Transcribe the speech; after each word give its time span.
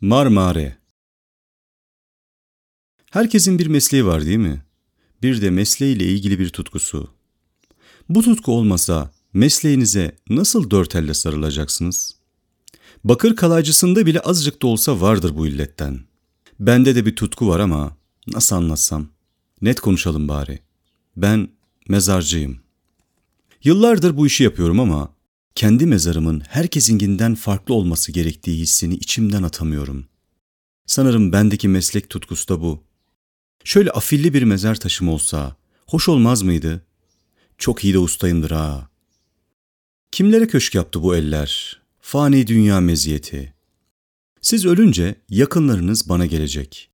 Marmare 0.00 0.76
Herkesin 3.10 3.58
bir 3.58 3.66
mesleği 3.66 4.06
var 4.06 4.26
değil 4.26 4.38
mi? 4.38 4.62
Bir 5.22 5.42
de 5.42 5.50
mesleğiyle 5.50 6.04
ilgili 6.04 6.38
bir 6.38 6.48
tutkusu. 6.48 7.10
Bu 8.08 8.22
tutku 8.22 8.52
olmasa 8.52 9.12
mesleğinize 9.32 10.16
nasıl 10.30 10.70
dört 10.70 10.94
elle 10.94 11.14
sarılacaksınız? 11.14 12.16
Bakır 13.04 13.36
kalaycısında 13.36 14.06
bile 14.06 14.20
azıcık 14.20 14.62
da 14.62 14.66
olsa 14.66 15.00
vardır 15.00 15.36
bu 15.36 15.46
illetten. 15.46 16.15
Bende 16.60 16.94
de 16.94 17.06
bir 17.06 17.16
tutku 17.16 17.48
var 17.48 17.60
ama 17.60 17.96
nasıl 18.26 18.56
anlatsam? 18.56 19.08
Net 19.62 19.80
konuşalım 19.80 20.28
bari. 20.28 20.58
Ben 21.16 21.48
mezarcıyım. 21.88 22.60
Yıllardır 23.64 24.16
bu 24.16 24.26
işi 24.26 24.44
yapıyorum 24.44 24.80
ama 24.80 25.14
kendi 25.54 25.86
mezarımın 25.86 26.40
herkesinkinden 26.40 27.34
farklı 27.34 27.74
olması 27.74 28.12
gerektiği 28.12 28.58
hissini 28.58 28.94
içimden 28.94 29.42
atamıyorum. 29.42 30.06
Sanırım 30.86 31.32
bendeki 31.32 31.68
meslek 31.68 32.10
tutkusu 32.10 32.48
da 32.48 32.60
bu. 32.60 32.82
Şöyle 33.64 33.90
afilli 33.90 34.34
bir 34.34 34.42
mezar 34.42 34.74
taşım 34.74 35.08
olsa, 35.08 35.56
hoş 35.86 36.08
olmaz 36.08 36.42
mıydı? 36.42 36.86
Çok 37.58 37.84
iyi 37.84 37.94
de 37.94 37.98
ustayımdır 37.98 38.50
ha. 38.50 38.88
Kimlere 40.12 40.46
köşk 40.46 40.74
yaptı 40.74 41.02
bu 41.02 41.16
eller? 41.16 41.80
Fani 42.00 42.46
dünya 42.46 42.80
meziyeti. 42.80 43.55
Siz 44.40 44.66
ölünce 44.66 45.14
yakınlarınız 45.28 46.08
bana 46.08 46.26
gelecek. 46.26 46.90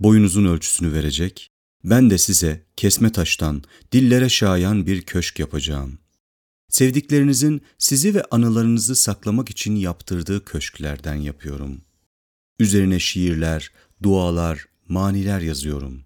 Boyunuzun 0.00 0.44
ölçüsünü 0.44 0.92
verecek. 0.92 1.50
Ben 1.84 2.10
de 2.10 2.18
size 2.18 2.66
kesme 2.76 3.12
taştan, 3.12 3.62
dillere 3.92 4.28
şayan 4.28 4.86
bir 4.86 5.02
köşk 5.02 5.38
yapacağım. 5.38 5.98
Sevdiklerinizin 6.68 7.62
sizi 7.78 8.14
ve 8.14 8.24
anılarınızı 8.30 8.96
saklamak 8.96 9.50
için 9.50 9.76
yaptırdığı 9.76 10.44
köşklerden 10.44 11.14
yapıyorum. 11.14 11.80
Üzerine 12.58 12.98
şiirler, 12.98 13.72
dualar, 14.02 14.66
maniler 14.88 15.40
yazıyorum. 15.40 16.04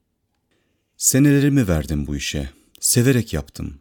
Senelerimi 0.96 1.68
verdim 1.68 2.06
bu 2.06 2.16
işe. 2.16 2.50
Severek 2.80 3.32
yaptım. 3.32 3.78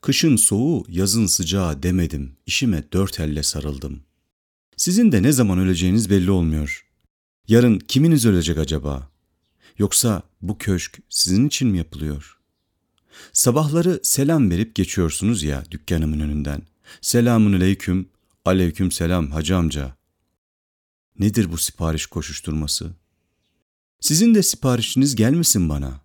Kışın 0.00 0.36
soğuğu, 0.36 0.84
yazın 0.88 1.26
sıcağı 1.26 1.82
demedim. 1.82 2.36
İşime 2.46 2.84
dört 2.92 3.20
elle 3.20 3.42
sarıldım. 3.42 4.02
Sizin 4.76 5.12
de 5.12 5.22
ne 5.22 5.32
zaman 5.32 5.58
öleceğiniz 5.58 6.10
belli 6.10 6.30
olmuyor. 6.30 6.86
Yarın 7.48 7.78
kiminiz 7.78 8.26
ölecek 8.26 8.58
acaba? 8.58 9.10
Yoksa 9.78 10.22
bu 10.42 10.58
köşk 10.58 10.98
sizin 11.08 11.46
için 11.46 11.68
mi 11.68 11.78
yapılıyor? 11.78 12.38
Sabahları 13.32 14.00
selam 14.02 14.50
verip 14.50 14.74
geçiyorsunuz 14.74 15.42
ya 15.42 15.64
dükkanımın 15.70 16.20
önünden. 16.20 16.62
Selamun 17.00 17.52
aleyküm, 17.52 18.08
aleyküm 18.44 18.90
selam 18.90 19.30
hacı 19.30 19.56
amca. 19.56 19.96
Nedir 21.18 21.52
bu 21.52 21.58
sipariş 21.58 22.06
koşuşturması? 22.06 22.90
Sizin 24.00 24.34
de 24.34 24.42
siparişiniz 24.42 25.16
gelmesin 25.16 25.68
bana. 25.68 26.00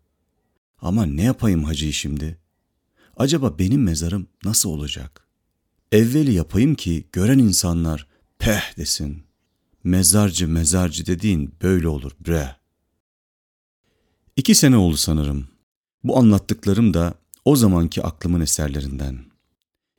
Ama 0.81 1.06
ne 1.06 1.23
yapayım 1.23 1.63
hacı 1.63 1.94
şimdi? 1.94 2.38
Acaba 3.17 3.59
benim 3.59 3.83
mezarım 3.83 4.28
nasıl 4.44 4.69
olacak? 4.69 5.28
Evveli 5.91 6.33
yapayım 6.33 6.75
ki 6.75 7.08
gören 7.11 7.39
insanlar 7.39 8.11
peh 8.42 8.78
desin. 8.78 9.23
Mezarcı 9.84 10.47
mezarcı 10.47 11.06
dediğin 11.06 11.56
böyle 11.61 11.88
olur 11.88 12.11
bre. 12.28 12.56
İki 14.36 14.56
sene 14.56 14.78
oldu 14.78 14.97
sanırım. 14.97 15.47
Bu 16.03 16.17
anlattıklarım 16.17 16.94
da 16.94 17.14
o 17.45 17.56
zamanki 17.56 18.03
aklımın 18.03 18.42
eserlerinden. 18.42 19.19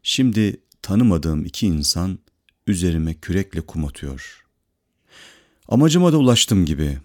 Şimdi 0.02 0.60
tanımadığım 0.82 1.44
iki 1.44 1.66
insan 1.66 2.18
üzerime 2.66 3.14
kürekle 3.14 3.60
kum 3.60 3.84
atıyor. 3.84 4.46
Amacıma 5.68 6.12
da 6.12 6.16
ulaştım 6.16 6.66
gibi. 6.66 6.98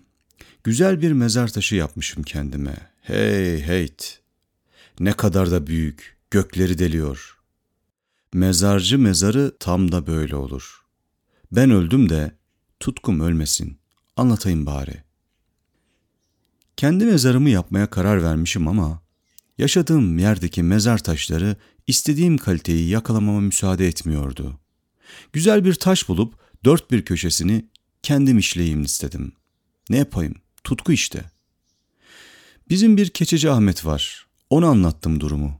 Güzel 0.64 1.02
bir 1.02 1.12
mezar 1.12 1.48
taşı 1.48 1.76
yapmışım 1.76 2.24
kendime. 2.24 2.76
Hey 3.02 3.62
heyt. 3.62 4.20
Ne 5.00 5.14
kadar 5.14 5.52
da 5.52 5.68
büyük, 5.68 6.18
gökleri 6.32 6.78
deliyor. 6.78 7.38
Mezarcı 8.34 9.00
mezarı 9.00 9.56
tam 9.60 9.92
da 9.92 10.08
böyle 10.08 10.36
olur. 10.36 10.87
Ben 11.52 11.72
öldüm 11.72 12.10
de 12.10 12.32
tutkum 12.80 13.20
ölmesin. 13.20 13.78
Anlatayım 14.16 14.66
bari. 14.66 15.04
Kendi 16.78 17.06
mezarımı 17.06 17.50
yapmaya 17.50 17.90
karar 17.90 18.24
vermişim 18.24 18.68
ama 18.68 19.02
yaşadığım 19.58 20.20
yerdeki 20.20 20.64
mezar 20.64 20.98
taşları 20.98 21.56
istediğim 21.88 22.38
kaliteyi 22.38 22.90
yakalamama 22.90 23.42
müsaade 23.42 23.88
etmiyordu. 23.88 24.60
Güzel 25.34 25.66
bir 25.66 25.74
taş 25.74 26.10
bulup 26.10 26.34
dört 26.66 26.92
bir 26.92 27.06
köşesini 27.06 27.66
kendim 28.04 28.38
işleyeyim 28.38 28.82
istedim. 28.82 29.32
Ne 29.90 29.98
yapayım? 29.98 30.36
Tutku 30.64 30.92
işte. 30.92 31.32
Bizim 32.70 32.98
bir 32.98 33.10
keçeci 33.10 33.52
Ahmet 33.52 33.86
var. 33.86 34.28
Ona 34.50 34.68
anlattım 34.68 35.20
durumu. 35.20 35.60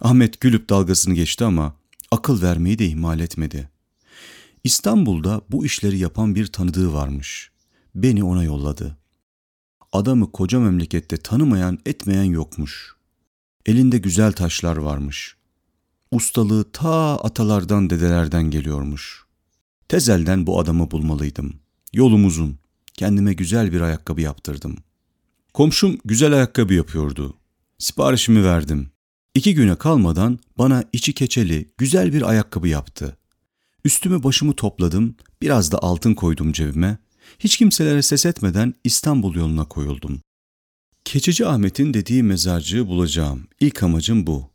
Ahmet 0.00 0.40
gülüp 0.40 0.68
dalgasını 0.68 1.14
geçti 1.14 1.44
ama 1.44 1.76
akıl 2.10 2.42
vermeyi 2.42 2.78
de 2.78 2.86
ihmal 2.86 3.20
etmedi. 3.20 3.73
İstanbul'da 4.64 5.40
bu 5.50 5.66
işleri 5.66 5.98
yapan 5.98 6.34
bir 6.34 6.46
tanıdığı 6.46 6.92
varmış. 6.92 7.50
Beni 7.94 8.24
ona 8.24 8.44
yolladı. 8.44 8.98
Adamı 9.92 10.32
koca 10.32 10.60
memlekette 10.60 11.16
tanımayan 11.16 11.78
etmeyen 11.86 12.24
yokmuş. 12.24 12.94
Elinde 13.66 13.98
güzel 13.98 14.32
taşlar 14.32 14.76
varmış. 14.76 15.36
Ustalığı 16.10 16.72
ta 16.72 17.16
atalardan 17.16 17.90
dedelerden 17.90 18.50
geliyormuş. 18.50 19.24
Tezelden 19.88 20.46
bu 20.46 20.60
adamı 20.60 20.90
bulmalıydım. 20.90 21.54
Yolum 21.92 22.26
uzun. 22.26 22.58
Kendime 22.94 23.32
güzel 23.32 23.72
bir 23.72 23.80
ayakkabı 23.80 24.20
yaptırdım. 24.20 24.76
Komşum 25.54 25.98
güzel 26.04 26.32
ayakkabı 26.32 26.74
yapıyordu. 26.74 27.36
Siparişimi 27.78 28.44
verdim. 28.44 28.90
İki 29.34 29.54
güne 29.54 29.76
kalmadan 29.76 30.38
bana 30.58 30.84
içi 30.92 31.12
keçeli 31.12 31.72
güzel 31.78 32.12
bir 32.12 32.22
ayakkabı 32.22 32.68
yaptı. 32.68 33.16
Üstümü 33.84 34.22
başımı 34.22 34.52
topladım, 34.52 35.16
biraz 35.42 35.72
da 35.72 35.78
altın 35.78 36.14
koydum 36.14 36.52
cebime. 36.52 36.98
Hiç 37.38 37.56
kimselere 37.56 38.02
ses 38.02 38.26
etmeden 38.26 38.74
İstanbul 38.84 39.34
yoluna 39.34 39.64
koyuldum. 39.64 40.20
Keçici 41.04 41.46
Ahmet'in 41.46 41.94
dediği 41.94 42.22
mezarcığı 42.22 42.86
bulacağım. 42.86 43.46
İlk 43.60 43.82
amacım 43.82 44.26
bu. 44.26 44.50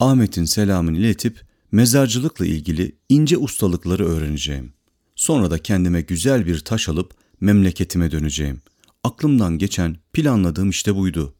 Ahmet'in 0.00 0.44
selamını 0.44 0.98
iletip 0.98 1.42
mezarcılıkla 1.72 2.46
ilgili 2.46 2.96
ince 3.08 3.38
ustalıkları 3.38 4.06
öğreneceğim. 4.06 4.72
Sonra 5.16 5.50
da 5.50 5.58
kendime 5.58 6.00
güzel 6.00 6.46
bir 6.46 6.60
taş 6.60 6.88
alıp 6.88 7.14
memleketime 7.40 8.10
döneceğim. 8.10 8.60
Aklımdan 9.02 9.58
geçen, 9.58 9.96
planladığım 10.12 10.70
işte 10.70 10.94
buydu. 10.96 11.34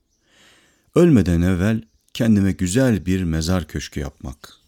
Ölmeden 0.94 1.40
evvel 1.40 1.82
kendime 2.14 2.52
güzel 2.52 3.06
bir 3.06 3.22
mezar 3.22 3.68
köşkü 3.68 4.00
yapmak. 4.00 4.63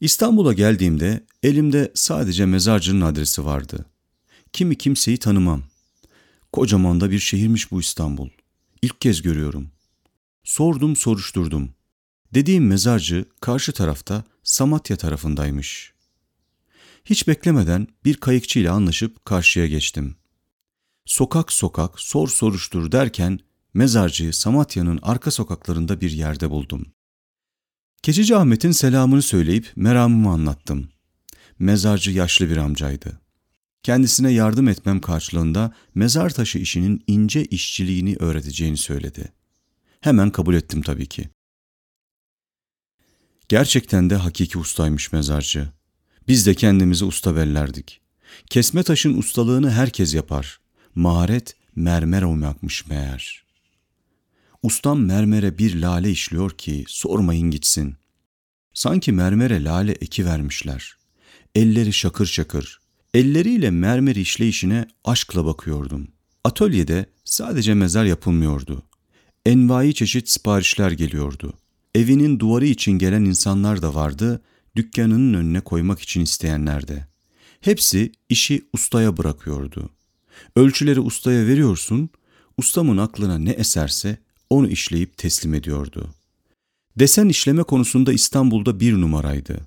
İstanbul'a 0.00 0.52
geldiğimde 0.52 1.24
elimde 1.42 1.92
sadece 1.94 2.46
mezarcının 2.46 3.00
adresi 3.00 3.44
vardı. 3.44 3.86
Kimi 4.52 4.78
kimseyi 4.78 5.18
tanımam. 5.18 5.62
Kocaman 6.52 7.00
da 7.00 7.10
bir 7.10 7.18
şehirmiş 7.18 7.70
bu 7.70 7.80
İstanbul. 7.80 8.28
İlk 8.82 9.00
kez 9.00 9.22
görüyorum. 9.22 9.68
Sordum 10.44 10.96
soruşturdum. 10.96 11.70
Dediğim 12.34 12.66
mezarcı 12.66 13.24
karşı 13.40 13.72
tarafta 13.72 14.24
Samatya 14.42 14.96
tarafındaymış. 14.96 15.92
Hiç 17.04 17.28
beklemeden 17.28 17.86
bir 18.04 18.16
kayıkçıyla 18.16 18.72
anlaşıp 18.72 19.24
karşıya 19.24 19.66
geçtim. 19.66 20.16
Sokak 21.04 21.52
sokak 21.52 22.00
sor 22.00 22.28
soruştur 22.28 22.92
derken 22.92 23.38
mezarcıyı 23.74 24.32
Samatya'nın 24.32 24.98
arka 25.02 25.30
sokaklarında 25.30 26.00
bir 26.00 26.10
yerde 26.10 26.50
buldum. 26.50 26.86
Keçici 28.02 28.36
Ahmet'in 28.36 28.70
selamını 28.70 29.22
söyleyip 29.22 29.72
meramımı 29.76 30.30
anlattım. 30.30 30.88
Mezarcı 31.58 32.10
yaşlı 32.10 32.50
bir 32.50 32.56
amcaydı. 32.56 33.20
Kendisine 33.82 34.32
yardım 34.32 34.68
etmem 34.68 35.00
karşılığında 35.00 35.74
mezar 35.94 36.30
taşı 36.30 36.58
işinin 36.58 37.04
ince 37.06 37.44
işçiliğini 37.44 38.16
öğreteceğini 38.16 38.76
söyledi. 38.76 39.32
Hemen 40.00 40.30
kabul 40.30 40.54
ettim 40.54 40.82
tabii 40.82 41.06
ki. 41.06 41.28
Gerçekten 43.48 44.10
de 44.10 44.16
hakiki 44.16 44.58
ustaymış 44.58 45.12
mezarcı. 45.12 45.68
Biz 46.28 46.46
de 46.46 46.54
kendimizi 46.54 47.04
usta 47.04 47.36
bellerdik. 47.36 48.00
Kesme 48.50 48.82
taşın 48.82 49.18
ustalığını 49.18 49.70
herkes 49.70 50.14
yapar. 50.14 50.60
Maharet 50.94 51.56
mermer 51.76 52.22
oymakmış 52.22 52.86
meğer. 52.86 53.45
Ustam 54.66 55.00
mermere 55.00 55.58
bir 55.58 55.80
lale 55.80 56.10
işliyor 56.10 56.50
ki 56.50 56.84
sormayın 56.88 57.50
gitsin. 57.50 57.94
Sanki 58.74 59.12
mermere 59.12 59.64
lale 59.64 59.92
eki 59.92 60.24
vermişler. 60.26 60.96
Elleri 61.54 61.92
şakır 61.92 62.26
şakır. 62.26 62.80
Elleriyle 63.14 63.70
mermer 63.70 64.16
işleyişine 64.16 64.88
aşkla 65.04 65.46
bakıyordum. 65.46 66.08
Atölyede 66.44 67.06
sadece 67.24 67.74
mezar 67.74 68.04
yapılmıyordu. 68.04 68.82
Envai 69.46 69.94
çeşit 69.94 70.28
siparişler 70.28 70.90
geliyordu. 70.90 71.52
Evinin 71.94 72.38
duvarı 72.38 72.66
için 72.66 72.92
gelen 72.92 73.24
insanlar 73.24 73.82
da 73.82 73.94
vardı, 73.94 74.42
dükkanının 74.76 75.34
önüne 75.34 75.60
koymak 75.60 76.00
için 76.00 76.20
isteyenler 76.20 76.88
de. 76.88 77.06
Hepsi 77.60 78.12
işi 78.28 78.68
ustaya 78.72 79.16
bırakıyordu. 79.16 79.90
Ölçüleri 80.56 81.00
ustaya 81.00 81.46
veriyorsun, 81.46 82.10
ustamın 82.58 82.96
aklına 82.96 83.38
ne 83.38 83.50
eserse 83.50 84.25
onu 84.50 84.68
işleyip 84.68 85.16
teslim 85.16 85.54
ediyordu. 85.54 86.14
Desen 86.96 87.28
işleme 87.28 87.62
konusunda 87.62 88.12
İstanbul'da 88.12 88.80
bir 88.80 88.92
numaraydı. 88.92 89.60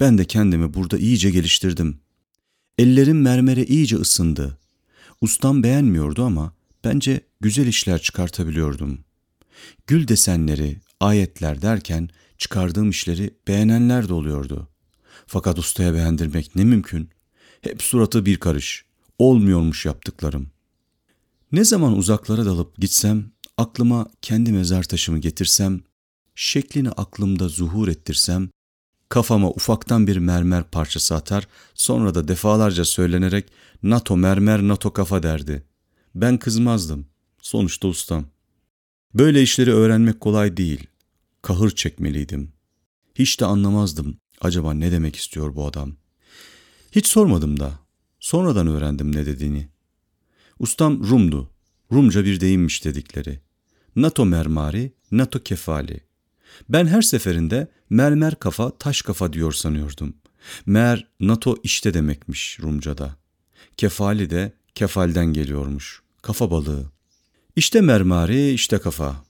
Ben 0.00 0.18
de 0.18 0.24
kendimi 0.24 0.74
burada 0.74 0.98
iyice 0.98 1.30
geliştirdim. 1.30 2.00
Ellerim 2.78 3.20
mermere 3.20 3.64
iyice 3.64 3.96
ısındı. 3.96 4.58
Ustam 5.20 5.62
beğenmiyordu 5.62 6.24
ama 6.24 6.52
bence 6.84 7.20
güzel 7.40 7.66
işler 7.66 8.02
çıkartabiliyordum. 8.02 8.98
Gül 9.86 10.08
desenleri, 10.08 10.80
ayetler 11.00 11.62
derken 11.62 12.08
çıkardığım 12.38 12.90
işleri 12.90 13.34
beğenenler 13.48 14.08
de 14.08 14.12
oluyordu. 14.12 14.68
Fakat 15.26 15.58
ustaya 15.58 15.94
beğendirmek 15.94 16.56
ne 16.56 16.64
mümkün? 16.64 17.10
Hep 17.60 17.82
suratı 17.82 18.26
bir 18.26 18.36
karış. 18.36 18.84
Olmuyormuş 19.18 19.86
yaptıklarım. 19.86 20.46
Ne 21.52 21.64
zaman 21.64 21.96
uzaklara 21.96 22.46
dalıp 22.46 22.76
gitsem, 22.76 23.31
aklıma 23.58 24.06
kendi 24.22 24.52
mezar 24.52 24.82
taşımı 24.82 25.18
getirsem, 25.18 25.80
şeklini 26.34 26.90
aklımda 26.90 27.48
zuhur 27.48 27.88
ettirsem, 27.88 28.50
kafama 29.08 29.50
ufaktan 29.50 30.06
bir 30.06 30.16
mermer 30.16 30.64
parçası 30.64 31.14
atar, 31.14 31.48
sonra 31.74 32.14
da 32.14 32.28
defalarca 32.28 32.84
söylenerek 32.84 33.52
NATO 33.82 34.16
mermer 34.16 34.62
NATO 34.62 34.92
kafa 34.92 35.22
derdi. 35.22 35.64
Ben 36.14 36.38
kızmazdım. 36.38 37.06
Sonuçta 37.42 37.88
ustam. 37.88 38.24
Böyle 39.14 39.42
işleri 39.42 39.72
öğrenmek 39.72 40.20
kolay 40.20 40.56
değil. 40.56 40.86
Kahır 41.42 41.70
çekmeliydim. 41.70 42.52
Hiç 43.14 43.40
de 43.40 43.44
anlamazdım 43.46 44.16
acaba 44.40 44.74
ne 44.74 44.92
demek 44.92 45.16
istiyor 45.16 45.54
bu 45.56 45.66
adam. 45.66 45.96
Hiç 46.92 47.06
sormadım 47.06 47.60
da. 47.60 47.78
Sonradan 48.20 48.66
öğrendim 48.66 49.16
ne 49.16 49.26
dediğini. 49.26 49.68
Ustam 50.58 51.08
Rum'du. 51.10 51.50
Rumca 51.92 52.24
bir 52.24 52.40
deyimmiş 52.40 52.84
dedikleri. 52.84 53.40
NATO 53.96 54.24
mermari, 54.26 54.92
NATO 55.10 55.42
kefali. 55.42 56.00
Ben 56.68 56.86
her 56.86 57.02
seferinde 57.02 57.68
mermer 57.90 58.34
kafa, 58.34 58.78
taş 58.78 59.02
kafa 59.02 59.32
diyor 59.32 59.52
sanıyordum. 59.52 60.14
Mer 60.66 61.08
NATO 61.20 61.56
işte 61.62 61.94
demekmiş 61.94 62.58
Rumca'da. 62.62 63.16
Kefali 63.76 64.30
de 64.30 64.52
kefalden 64.74 65.26
geliyormuş. 65.26 66.02
Kafa 66.22 66.50
balığı. 66.50 66.84
İşte 67.56 67.80
mermari, 67.80 68.50
işte 68.50 68.78
kafa. 68.78 69.24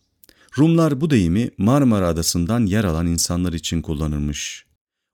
Rumlar 0.59 1.01
bu 1.01 1.11
deyimi 1.11 1.51
Marmara 1.59 2.09
Adası'ndan 2.09 2.67
yer 2.67 2.85
alan 2.85 3.07
insanlar 3.07 3.53
için 3.53 3.83
kullanırmış. 3.83 4.67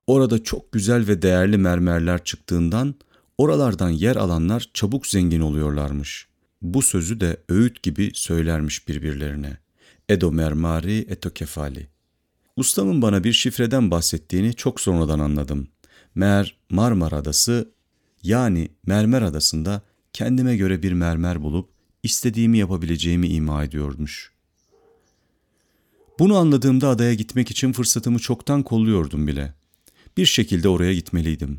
Orada 0.06 0.42
çok 0.42 0.72
güzel 0.72 1.08
ve 1.08 1.22
değerli 1.22 1.58
mermerler 1.58 2.24
çıktığından 2.24 2.94
oralardan 3.38 3.90
yer 3.90 4.16
alanlar 4.16 4.70
çabuk 4.74 5.06
zengin 5.06 5.40
oluyorlarmış. 5.40 6.27
Bu 6.62 6.82
sözü 6.82 7.20
de 7.20 7.36
öğüt 7.48 7.82
gibi 7.82 8.10
söylermiş 8.14 8.88
birbirlerine. 8.88 9.56
Edo 10.08 10.32
mermari, 10.32 11.06
eto 11.08 11.30
kefali. 11.30 11.86
Ustamın 12.56 13.02
bana 13.02 13.24
bir 13.24 13.32
şifreden 13.32 13.90
bahsettiğini 13.90 14.54
çok 14.54 14.80
sonradan 14.80 15.18
anladım. 15.18 15.68
Mer 16.14 16.56
Marmara 16.70 17.16
Adası 17.16 17.72
yani 18.22 18.68
Mermer 18.86 19.22
Adası'nda 19.22 19.82
kendime 20.12 20.56
göre 20.56 20.82
bir 20.82 20.92
mermer 20.92 21.42
bulup 21.42 21.70
istediğimi 22.02 22.58
yapabileceğimi 22.58 23.28
ima 23.28 23.64
ediyormuş. 23.64 24.32
Bunu 26.18 26.36
anladığımda 26.36 26.88
adaya 26.88 27.14
gitmek 27.14 27.50
için 27.50 27.72
fırsatımı 27.72 28.18
çoktan 28.18 28.62
kolluyordum 28.62 29.26
bile. 29.26 29.54
Bir 30.16 30.26
şekilde 30.26 30.68
oraya 30.68 30.94
gitmeliydim. 30.94 31.58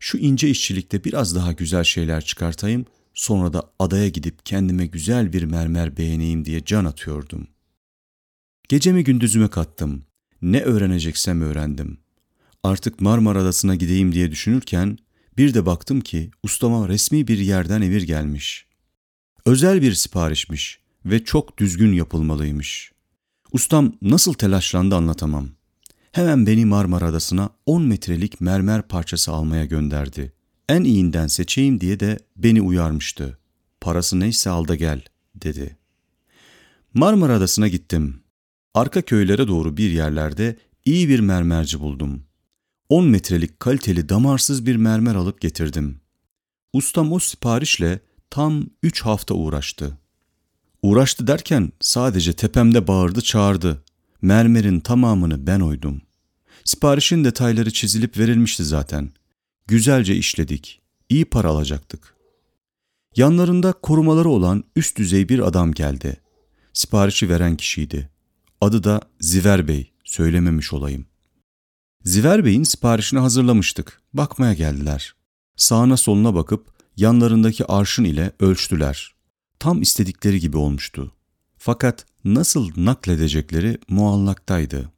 Şu 0.00 0.18
ince 0.18 0.48
işçilikte 0.48 1.04
biraz 1.04 1.34
daha 1.34 1.52
güzel 1.52 1.84
şeyler 1.84 2.24
çıkartayım, 2.24 2.86
sonra 3.16 3.52
da 3.52 3.70
adaya 3.78 4.08
gidip 4.08 4.46
kendime 4.46 4.86
güzel 4.86 5.32
bir 5.32 5.42
mermer 5.42 5.96
beğeneyim 5.96 6.44
diye 6.44 6.64
can 6.64 6.84
atıyordum. 6.84 7.46
Gecemi 8.68 9.04
gündüzüme 9.04 9.48
kattım. 9.48 10.02
Ne 10.42 10.60
öğreneceksem 10.60 11.42
öğrendim. 11.42 11.98
Artık 12.62 13.00
Marmara 13.00 13.42
Adası'na 13.42 13.74
gideyim 13.74 14.12
diye 14.12 14.30
düşünürken 14.30 14.98
bir 15.36 15.54
de 15.54 15.66
baktım 15.66 16.00
ki 16.00 16.30
ustama 16.42 16.88
resmi 16.88 17.28
bir 17.28 17.38
yerden 17.38 17.82
emir 17.82 18.02
gelmiş. 18.02 18.66
Özel 19.46 19.82
bir 19.82 19.94
siparişmiş 19.94 20.80
ve 21.04 21.24
çok 21.24 21.58
düzgün 21.58 21.92
yapılmalıymış. 21.92 22.92
Ustam 23.52 23.92
nasıl 24.02 24.32
telaşlandı 24.32 24.94
anlatamam. 24.94 25.48
Hemen 26.12 26.46
beni 26.46 26.64
Marmara 26.64 27.06
Adası'na 27.06 27.50
10 27.66 27.82
metrelik 27.82 28.40
mermer 28.40 28.82
parçası 28.82 29.32
almaya 29.32 29.64
gönderdi. 29.64 30.35
En 30.68 30.84
iyinden 30.84 31.26
seçeyim 31.26 31.80
diye 31.80 32.00
de 32.00 32.18
beni 32.36 32.62
uyarmıştı. 32.62 33.38
Parası 33.80 34.20
neyse 34.20 34.50
al 34.50 34.68
da 34.68 34.74
gel, 34.74 35.02
dedi. 35.34 35.76
Marmara 36.94 37.34
Adası'na 37.34 37.68
gittim. 37.68 38.20
Arka 38.74 39.02
köylere 39.02 39.48
doğru 39.48 39.76
bir 39.76 39.90
yerlerde 39.90 40.56
iyi 40.84 41.08
bir 41.08 41.20
mermerci 41.20 41.80
buldum. 41.80 42.22
10 42.88 43.06
metrelik 43.06 43.60
kaliteli 43.60 44.08
damarsız 44.08 44.66
bir 44.66 44.76
mermer 44.76 45.14
alıp 45.14 45.40
getirdim. 45.40 46.00
Ustam 46.72 47.12
o 47.12 47.18
siparişle 47.18 48.00
tam 48.30 48.66
3 48.82 49.02
hafta 49.02 49.34
uğraştı. 49.34 49.98
Uğraştı 50.82 51.26
derken 51.26 51.72
sadece 51.80 52.32
tepemde 52.32 52.86
bağırdı 52.86 53.20
çağırdı. 53.20 53.82
Mermerin 54.22 54.80
tamamını 54.80 55.46
ben 55.46 55.60
oydum. 55.60 56.02
Siparişin 56.64 57.24
detayları 57.24 57.72
çizilip 57.72 58.18
verilmişti 58.18 58.64
zaten. 58.64 59.10
Güzelce 59.68 60.16
işledik. 60.16 60.80
İyi 61.08 61.24
para 61.24 61.48
alacaktık. 61.48 62.16
Yanlarında 63.16 63.72
korumaları 63.72 64.28
olan 64.28 64.64
üst 64.76 64.98
düzey 64.98 65.28
bir 65.28 65.38
adam 65.38 65.72
geldi. 65.72 66.20
Siparişi 66.72 67.28
veren 67.28 67.56
kişiydi. 67.56 68.10
Adı 68.60 68.84
da 68.84 69.00
Ziver 69.20 69.68
Bey, 69.68 69.92
söylememiş 70.04 70.72
olayım. 70.72 71.06
Ziver 72.04 72.44
Bey'in 72.44 72.62
siparişini 72.62 73.20
hazırlamıştık. 73.20 74.02
Bakmaya 74.12 74.54
geldiler. 74.54 75.14
Sağına 75.56 75.96
soluna 75.96 76.34
bakıp 76.34 76.68
yanlarındaki 76.96 77.64
arşın 77.64 78.04
ile 78.04 78.32
ölçtüler. 78.40 79.14
Tam 79.58 79.82
istedikleri 79.82 80.40
gibi 80.40 80.56
olmuştu. 80.56 81.12
Fakat 81.58 82.06
nasıl 82.24 82.70
nakledecekleri 82.76 83.78
muallaktaydı. 83.88 84.92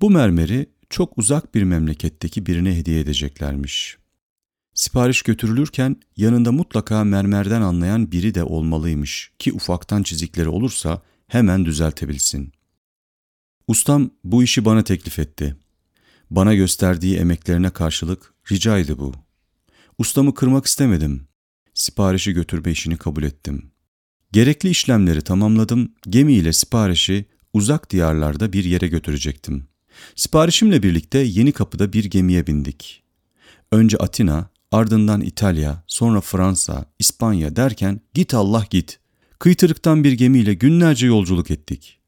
Bu 0.00 0.10
mermeri 0.10 0.66
çok 0.90 1.18
uzak 1.18 1.54
bir 1.54 1.62
memleketteki 1.62 2.46
birine 2.46 2.76
hediye 2.76 3.00
edeceklermiş. 3.00 3.98
Sipariş 4.76 5.22
götürülürken 5.22 5.96
yanında 6.16 6.52
mutlaka 6.52 7.04
mermerden 7.04 7.62
anlayan 7.62 8.12
biri 8.12 8.34
de 8.34 8.44
olmalıymış 8.44 9.30
ki 9.38 9.52
ufaktan 9.52 10.02
çizikleri 10.02 10.48
olursa 10.48 11.02
hemen 11.28 11.64
düzeltebilsin. 11.64 12.52
Ustam 13.68 14.10
bu 14.24 14.42
işi 14.42 14.64
bana 14.64 14.84
teklif 14.84 15.18
etti. 15.18 15.56
Bana 16.30 16.54
gösterdiği 16.54 17.16
emeklerine 17.16 17.70
karşılık 17.70 18.34
ricaydı 18.52 18.98
bu. 18.98 19.12
Ustamı 19.98 20.34
kırmak 20.34 20.66
istemedim. 20.66 21.28
Siparişi 21.74 22.32
götürme 22.32 22.72
işini 22.72 22.96
kabul 22.96 23.22
ettim. 23.22 23.70
Gerekli 24.32 24.68
işlemleri 24.68 25.22
tamamladım, 25.22 25.92
gemiyle 26.08 26.52
siparişi 26.52 27.24
uzak 27.52 27.90
diyarlarda 27.90 28.52
bir 28.52 28.64
yere 28.64 28.88
götürecektim. 28.88 29.68
Siparişimle 30.16 30.82
birlikte 30.82 31.18
Yeni 31.18 31.52
Kapı'da 31.52 31.92
bir 31.92 32.04
gemiye 32.04 32.46
bindik. 32.46 33.02
Önce 33.72 33.96
Atina, 33.96 34.55
ardından 34.72 35.20
İtalya, 35.20 35.84
sonra 35.86 36.20
Fransa, 36.20 36.84
İspanya 36.98 37.56
derken 37.56 38.00
git 38.14 38.34
Allah 38.34 38.64
git. 38.70 39.00
Kıytırıktan 39.38 40.04
bir 40.04 40.12
gemiyle 40.12 40.54
günlerce 40.54 41.06
yolculuk 41.06 41.50
ettik. 41.50 41.98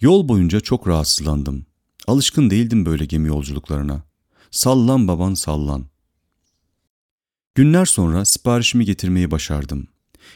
Yol 0.00 0.28
boyunca 0.28 0.60
çok 0.60 0.88
rahatsızlandım. 0.88 1.66
Alışkın 2.06 2.50
değildim 2.50 2.86
böyle 2.86 3.04
gemi 3.04 3.28
yolculuklarına. 3.28 4.02
Sallan 4.50 5.08
baban 5.08 5.34
sallan. 5.34 5.86
Günler 7.54 7.86
sonra 7.86 8.24
siparişimi 8.24 8.84
getirmeyi 8.84 9.30
başardım. 9.30 9.88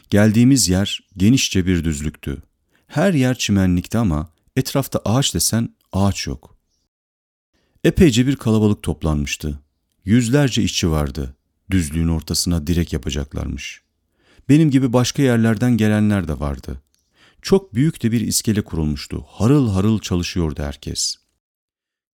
Geldiğimiz 0.09 0.69
yer 0.69 1.09
genişçe 1.17 1.65
bir 1.65 1.83
düzlüktü. 1.83 2.43
Her 2.87 3.13
yer 3.13 3.37
çimenlikti 3.37 3.97
ama 3.97 4.29
etrafta 4.55 4.99
ağaç 5.05 5.33
desen 5.33 5.75
ağaç 5.91 6.27
yok. 6.27 6.57
Epeyce 7.83 8.27
bir 8.27 8.35
kalabalık 8.35 8.83
toplanmıştı. 8.83 9.59
Yüzlerce 10.07 10.63
işçi 10.63 10.91
vardı. 10.91 11.35
Düzlüğün 11.71 12.07
ortasına 12.07 12.67
direk 12.67 12.93
yapacaklarmış. 12.93 13.81
Benim 14.49 14.71
gibi 14.71 14.93
başka 14.93 15.23
yerlerden 15.23 15.77
gelenler 15.77 16.27
de 16.27 16.39
vardı. 16.39 16.81
Çok 17.41 17.73
büyük 17.73 18.03
de 18.03 18.11
bir 18.11 18.21
iskele 18.21 18.61
kurulmuştu. 18.61 19.25
Harıl 19.27 19.69
harıl 19.69 19.99
çalışıyordu 19.99 20.63
herkes. 20.63 21.15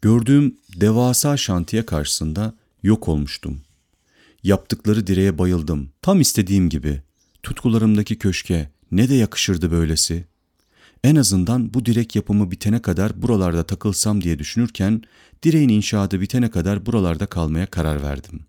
Gördüğüm 0.02 0.58
devasa 0.76 1.38
şantiye 1.38 1.86
karşısında 1.86 2.56
yok 2.84 3.08
olmuştum. 3.08 3.62
Yaptıkları 4.44 5.08
direğe 5.08 5.38
bayıldım. 5.38 5.90
Tam 6.02 6.22
istediğim 6.22 6.70
gibi. 6.70 7.02
tutkularımdaki 7.44 8.18
köşke 8.18 8.72
ne 8.92 9.10
de 9.10 9.16
yakışırdı 9.16 9.72
böylesi. 9.72 10.26
En 11.04 11.16
azından 11.16 11.74
bu 11.74 11.86
direk 11.86 12.16
yapımı 12.16 12.52
bitene 12.52 12.82
kadar 12.82 13.22
buralarda 13.22 13.64
takılsam 13.64 14.22
diye 14.22 14.40
düşünürken 14.40 15.02
direğin 15.44 15.70
inşaatı 15.70 16.22
bitene 16.22 16.50
kadar 16.50 16.86
buralarda 16.86 17.26
kalmaya 17.26 17.66
karar 17.66 18.04
verdim. 18.04 18.46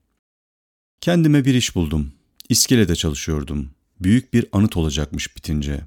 Kendime 1.00 1.44
bir 1.44 1.54
iş 1.54 1.74
buldum. 1.74 2.12
İskelede 2.48 2.96
çalışıyordum. 2.96 3.70
Büyük 4.00 4.34
bir 4.34 4.46
anıt 4.52 4.76
olacakmış 4.76 5.36
bitince. 5.36 5.80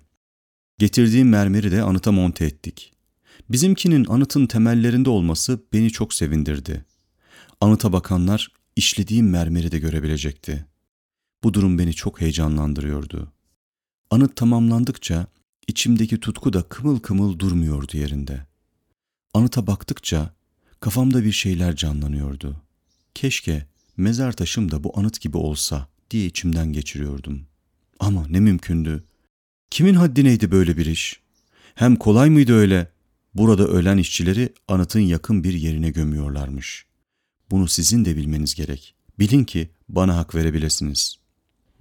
Getirdiğim 0.78 1.30
mermeri 1.30 1.72
de 1.72 1.82
anıta 1.82 2.12
monte 2.12 2.46
ettik. 2.46 2.94
Bizimkinin 3.50 4.06
anıtın 4.06 4.46
temellerinde 4.46 5.10
olması 5.10 5.60
beni 5.74 5.92
çok 5.92 6.14
sevindirdi. 6.14 6.86
Anıta 7.62 7.94
bakanlar 7.94 8.52
işlediğim 8.76 9.30
mermeri 9.30 9.72
de 9.72 9.80
görebilecekti. 9.80 10.66
Bu 11.44 11.54
durum 11.54 11.80
beni 11.80 11.94
çok 11.94 12.22
heyecanlandırıyordu. 12.22 13.32
Anıt 14.10 14.36
tamamlandıkça 14.36 15.28
içimdeki 15.68 16.20
tutku 16.20 16.54
da 16.54 16.64
kımıl 16.64 17.00
kımıl 17.00 17.40
durmuyordu 17.40 17.98
yerinde. 17.98 18.46
Anıta 19.34 19.68
baktıkça 19.68 20.34
kafamda 20.80 21.24
bir 21.24 21.32
şeyler 21.32 21.76
canlanıyordu. 21.76 22.62
Keşke 23.16 23.66
mezar 23.98 24.32
taşım 24.32 24.72
da 24.72 24.84
bu 24.84 25.00
anıt 25.00 25.22
gibi 25.22 25.38
olsa 25.38 25.88
diye 26.12 26.26
içimden 26.26 26.74
geçiriyordum. 26.74 27.48
Ama 28.00 28.28
ne 28.28 28.40
mümkündü. 28.40 29.04
Kimin 29.70 29.94
haddineydi 29.94 30.52
böyle 30.52 30.78
bir 30.78 30.86
iş? 30.86 31.20
Hem 31.76 31.96
kolay 31.96 32.30
mıydı 32.30 32.54
öyle? 32.54 32.92
Burada 33.34 33.68
ölen 33.68 33.98
işçileri 33.98 34.54
anıtın 34.68 35.00
yakın 35.00 35.44
bir 35.44 35.54
yerine 35.54 35.90
gömüyorlarmış. 35.90 36.86
Bunu 37.52 37.68
sizin 37.68 38.06
de 38.06 38.18
bilmeniz 38.18 38.56
gerek. 38.56 38.96
Bilin 39.20 39.44
ki 39.44 39.70
bana 39.90 40.18
hak 40.18 40.36
verebilesiniz. 40.36 41.16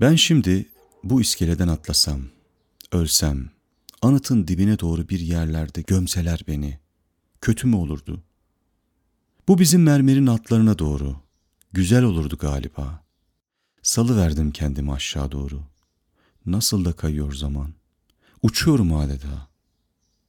Ben 0.00 0.14
şimdi 0.14 0.66
bu 1.04 1.20
iskeleden 1.20 1.68
atlasam, 1.68 2.20
ölsem, 2.92 3.50
anıtın 4.02 4.48
dibine 4.48 4.78
doğru 4.78 5.08
bir 5.08 5.20
yerlerde 5.20 5.82
gömseler 5.82 6.40
beni. 6.48 6.78
Kötü 7.40 7.66
mü 7.66 7.76
olurdu? 7.76 8.22
Bu 9.48 9.58
bizim 9.58 9.82
mermerin 9.82 10.26
atlarına 10.26 10.78
doğru. 10.78 11.16
Güzel 11.72 12.04
olurdu 12.04 12.36
galiba. 12.36 13.04
Salı 13.82 14.16
verdim 14.16 14.50
kendimi 14.50 14.92
aşağı 14.92 15.32
doğru. 15.32 15.62
Nasıl 16.46 16.84
da 16.84 16.92
kayıyor 16.92 17.32
zaman. 17.32 17.74
Uçuyorum 18.42 18.96
adeta. 18.96 19.48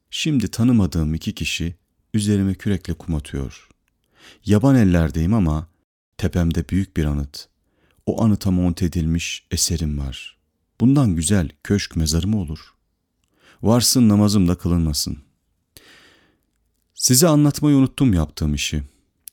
Şimdi 0.09 0.47
tanımadığım 0.47 1.13
iki 1.13 1.35
kişi 1.35 1.75
üzerime 2.13 2.53
kürekle 2.53 2.93
kum 2.93 3.15
atıyor. 3.15 3.69
Yaban 4.45 4.75
ellerdeyim 4.75 5.33
ama 5.33 5.67
tepemde 6.17 6.69
büyük 6.69 6.97
bir 6.97 7.05
anıt. 7.05 7.47
O 8.05 8.23
anıta 8.23 8.51
monte 8.51 8.85
edilmiş 8.85 9.47
eserim 9.51 9.99
var. 9.99 10.37
Bundan 10.81 11.15
güzel 11.15 11.49
köşk 11.63 11.95
mezarı 11.95 12.27
mı 12.27 12.37
olur? 12.37 12.73
Varsın 13.63 14.09
namazım 14.09 14.47
da 14.47 14.55
kılınmasın. 14.55 15.17
Size 16.95 17.27
anlatmayı 17.27 17.77
unuttum 17.77 18.13
yaptığım 18.13 18.53
işi. 18.53 18.83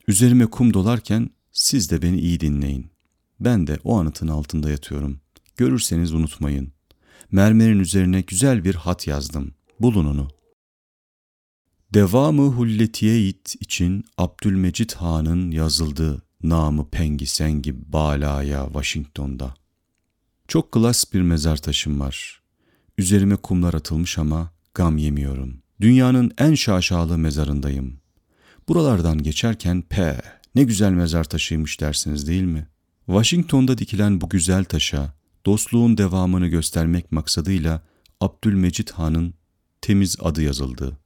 Üzerime 0.08 0.46
kum 0.46 0.74
dolarken 0.74 1.30
siz 1.52 1.90
de 1.90 2.02
beni 2.02 2.20
iyi 2.20 2.40
dinleyin. 2.40 2.86
Ben 3.40 3.66
de 3.66 3.78
o 3.84 3.98
anıtın 3.98 4.28
altında 4.28 4.70
yatıyorum. 4.70 5.20
Görürseniz 5.56 6.12
unutmayın. 6.12 6.72
Mermerin 7.30 7.78
üzerine 7.78 8.20
güzel 8.20 8.64
bir 8.64 8.74
hat 8.74 9.06
yazdım. 9.06 9.54
Bulun 9.80 10.06
onu. 10.06 10.28
Devamı 11.94 12.46
Hulletiyeit 12.46 13.54
için 13.60 14.04
Abdülmecit 14.18 14.94
Han'ın 14.94 15.50
yazıldığı 15.50 16.22
namı 16.42 16.90
Pengi 16.90 17.26
Sengi 17.26 17.92
Bala'ya 17.92 18.64
Washington'da. 18.64 19.54
Çok 20.48 20.72
klas 20.72 21.12
bir 21.12 21.22
mezar 21.22 21.56
taşım 21.56 22.00
var. 22.00 22.43
Üzerime 22.98 23.36
kumlar 23.36 23.74
atılmış 23.74 24.18
ama 24.18 24.50
gam 24.74 24.98
yemiyorum. 24.98 25.62
Dünyanın 25.80 26.32
en 26.38 26.54
şaşalı 26.54 27.18
mezarındayım. 27.18 28.00
Buralardan 28.68 29.22
geçerken 29.22 29.82
pe 29.82 30.22
ne 30.54 30.64
güzel 30.64 30.90
mezar 30.90 31.24
taşıymış 31.24 31.80
dersiniz 31.80 32.28
değil 32.28 32.42
mi? 32.42 32.68
Washington'da 33.06 33.78
dikilen 33.78 34.20
bu 34.20 34.28
güzel 34.28 34.64
taşa 34.64 35.14
dostluğun 35.46 35.98
devamını 35.98 36.46
göstermek 36.46 37.12
maksadıyla 37.12 37.82
Abdülmecit 38.20 38.90
Han'ın 38.90 39.34
temiz 39.80 40.16
adı 40.20 40.42
yazıldı. 40.42 40.98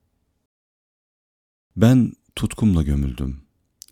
Ben 1.77 2.13
tutkumla 2.37 2.83
gömüldüm. 2.83 3.41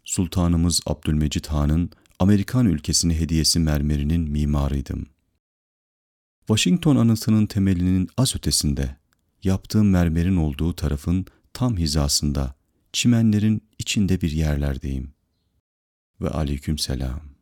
Sultanımız 0.05 0.81
Abdülmecit 0.87 1.47
Han'ın 1.47 1.91
Amerikan 2.19 2.67
ülkesine 2.67 3.21
hediyesi 3.21 3.61
mermerinin 3.61 4.31
mimarıydım. 4.31 5.07
Washington 6.47 6.97
anıtının 6.97 7.47
temelinin 7.47 8.09
az 8.17 8.37
ötesinde, 8.37 8.97
yaptığım 9.43 9.91
mermerin 9.91 10.37
olduğu 10.37 10.75
tarafın 10.75 11.27
tam 11.53 11.77
hizasında, 11.77 12.55
çimenlerin 12.93 13.63
içinde 13.79 14.21
bir 14.21 14.31
yerlerdeyim. 14.31 15.15
Ve 16.21 16.29
aleyküm 16.29 16.79
selam. 16.79 17.36